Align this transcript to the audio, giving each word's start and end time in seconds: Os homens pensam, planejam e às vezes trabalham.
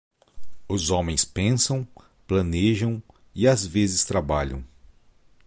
Os 0.67 0.89
homens 0.89 1.23
pensam, 1.23 1.87
planejam 2.25 3.03
e 3.35 3.47
às 3.47 3.67
vezes 3.67 4.03
trabalham. 4.03 4.65